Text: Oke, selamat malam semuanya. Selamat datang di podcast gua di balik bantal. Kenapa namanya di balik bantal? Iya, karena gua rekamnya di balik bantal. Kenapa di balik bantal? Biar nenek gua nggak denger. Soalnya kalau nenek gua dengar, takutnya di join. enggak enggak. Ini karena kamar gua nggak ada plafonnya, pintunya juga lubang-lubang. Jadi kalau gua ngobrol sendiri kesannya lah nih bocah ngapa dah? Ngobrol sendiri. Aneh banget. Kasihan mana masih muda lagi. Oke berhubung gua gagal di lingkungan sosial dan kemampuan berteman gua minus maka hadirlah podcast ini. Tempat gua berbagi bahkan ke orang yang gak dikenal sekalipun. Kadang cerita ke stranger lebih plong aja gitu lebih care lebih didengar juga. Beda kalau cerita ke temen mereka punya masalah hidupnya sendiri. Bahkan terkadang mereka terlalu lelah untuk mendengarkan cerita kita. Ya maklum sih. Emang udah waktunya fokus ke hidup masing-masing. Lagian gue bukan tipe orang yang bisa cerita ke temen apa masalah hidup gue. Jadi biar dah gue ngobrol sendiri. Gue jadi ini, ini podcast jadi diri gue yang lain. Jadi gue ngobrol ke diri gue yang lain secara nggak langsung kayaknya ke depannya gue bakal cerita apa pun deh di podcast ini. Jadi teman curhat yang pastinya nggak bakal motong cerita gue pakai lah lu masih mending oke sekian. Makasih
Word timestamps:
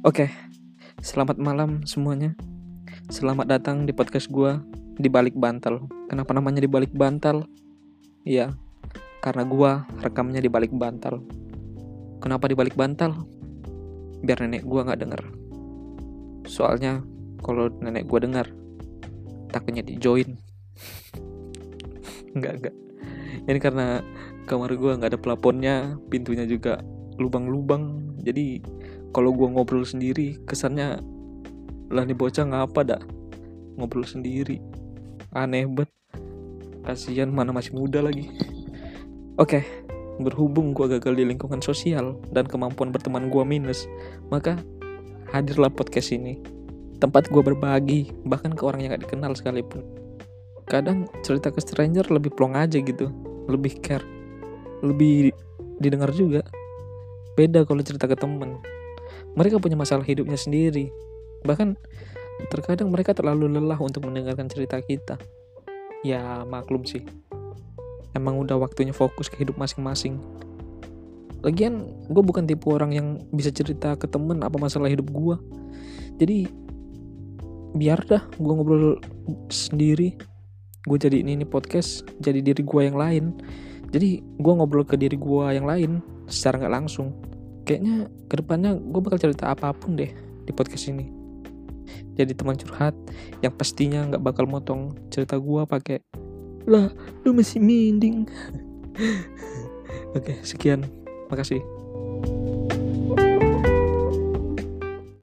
Oke, 0.00 0.32
selamat 1.04 1.36
malam 1.36 1.84
semuanya. 1.84 2.32
Selamat 3.12 3.44
datang 3.44 3.84
di 3.84 3.92
podcast 3.92 4.32
gua 4.32 4.56
di 4.96 5.12
balik 5.12 5.36
bantal. 5.36 5.92
Kenapa 6.08 6.32
namanya 6.32 6.64
di 6.64 6.72
balik 6.72 6.88
bantal? 6.96 7.44
Iya, 8.24 8.48
karena 9.20 9.44
gua 9.44 9.84
rekamnya 10.00 10.40
di 10.40 10.48
balik 10.48 10.72
bantal. 10.72 11.20
Kenapa 12.16 12.48
di 12.48 12.56
balik 12.56 12.80
bantal? 12.80 13.12
Biar 14.24 14.40
nenek 14.40 14.64
gua 14.64 14.88
nggak 14.88 15.00
denger. 15.04 15.22
Soalnya 16.48 17.04
kalau 17.44 17.68
nenek 17.68 18.08
gua 18.08 18.24
dengar, 18.24 18.48
takutnya 19.52 19.84
di 19.84 20.00
join. 20.00 20.32
enggak 22.32 22.52
enggak. 22.56 22.76
Ini 23.52 23.58
karena 23.60 24.00
kamar 24.48 24.72
gua 24.80 24.96
nggak 24.96 25.12
ada 25.12 25.20
plafonnya, 25.20 26.00
pintunya 26.08 26.48
juga 26.48 26.80
lubang-lubang. 27.20 28.16
Jadi 28.24 28.64
kalau 29.10 29.34
gua 29.34 29.50
ngobrol 29.50 29.82
sendiri 29.82 30.38
kesannya 30.46 31.02
lah 31.90 32.06
nih 32.06 32.14
bocah 32.14 32.46
ngapa 32.46 32.80
dah? 32.86 33.02
Ngobrol 33.74 34.06
sendiri. 34.06 34.62
Aneh 35.34 35.66
banget. 35.66 35.90
Kasihan 36.86 37.30
mana 37.30 37.50
masih 37.50 37.74
muda 37.74 38.02
lagi. 38.02 38.30
Oke 39.38 39.66
berhubung 40.20 40.76
gua 40.76 40.84
gagal 40.84 41.16
di 41.16 41.24
lingkungan 41.24 41.64
sosial 41.64 42.12
dan 42.28 42.44
kemampuan 42.44 42.92
berteman 42.92 43.32
gua 43.32 43.40
minus 43.40 43.88
maka 44.28 44.60
hadirlah 45.32 45.72
podcast 45.72 46.12
ini. 46.12 46.38
Tempat 47.00 47.32
gua 47.32 47.40
berbagi 47.40 48.12
bahkan 48.28 48.52
ke 48.52 48.60
orang 48.60 48.84
yang 48.84 48.92
gak 48.92 49.08
dikenal 49.08 49.32
sekalipun. 49.32 49.80
Kadang 50.68 51.08
cerita 51.24 51.48
ke 51.48 51.58
stranger 51.64 52.06
lebih 52.12 52.30
plong 52.36 52.54
aja 52.54 52.78
gitu 52.78 53.10
lebih 53.50 53.82
care 53.82 54.04
lebih 54.84 55.32
didengar 55.80 56.12
juga. 56.12 56.44
Beda 57.34 57.64
kalau 57.64 57.80
cerita 57.80 58.04
ke 58.04 58.14
temen 58.14 58.60
mereka 59.40 59.56
punya 59.56 59.72
masalah 59.72 60.04
hidupnya 60.04 60.36
sendiri. 60.36 60.92
Bahkan 61.48 61.72
terkadang 62.52 62.92
mereka 62.92 63.16
terlalu 63.16 63.48
lelah 63.48 63.80
untuk 63.80 64.04
mendengarkan 64.04 64.52
cerita 64.52 64.76
kita. 64.84 65.16
Ya 66.04 66.44
maklum 66.44 66.84
sih. 66.84 67.08
Emang 68.12 68.36
udah 68.36 68.60
waktunya 68.60 68.92
fokus 68.92 69.32
ke 69.32 69.40
hidup 69.40 69.56
masing-masing. 69.56 70.20
Lagian 71.40 71.88
gue 72.12 72.20
bukan 72.20 72.44
tipe 72.44 72.68
orang 72.68 72.92
yang 72.92 73.06
bisa 73.32 73.48
cerita 73.48 73.96
ke 73.96 74.04
temen 74.04 74.44
apa 74.44 74.60
masalah 74.60 74.92
hidup 74.92 75.08
gue. 75.08 75.36
Jadi 76.20 76.44
biar 77.80 78.04
dah 78.04 78.28
gue 78.36 78.52
ngobrol 78.52 79.00
sendiri. 79.48 80.20
Gue 80.84 81.00
jadi 81.00 81.24
ini, 81.24 81.40
ini 81.40 81.46
podcast 81.48 82.04
jadi 82.20 82.44
diri 82.44 82.60
gue 82.60 82.80
yang 82.84 83.00
lain. 83.00 83.40
Jadi 83.88 84.20
gue 84.20 84.52
ngobrol 84.52 84.84
ke 84.84 85.00
diri 85.00 85.16
gue 85.16 85.44
yang 85.48 85.64
lain 85.64 86.04
secara 86.28 86.60
nggak 86.60 86.74
langsung 86.76 87.29
kayaknya 87.70 88.10
ke 88.26 88.34
depannya 88.42 88.74
gue 88.74 88.98
bakal 88.98 89.22
cerita 89.22 89.54
apa 89.54 89.70
pun 89.70 89.94
deh 89.94 90.10
di 90.42 90.50
podcast 90.50 90.90
ini. 90.90 91.06
Jadi 92.18 92.34
teman 92.34 92.58
curhat 92.58 92.98
yang 93.46 93.54
pastinya 93.54 94.02
nggak 94.10 94.26
bakal 94.26 94.50
motong 94.50 94.98
cerita 95.14 95.38
gue 95.38 95.62
pakai 95.62 96.02
lah 96.66 96.90
lu 97.22 97.30
masih 97.30 97.62
mending 97.62 98.26
oke 100.18 100.34
sekian. 100.42 100.82
Makasih 101.30 101.62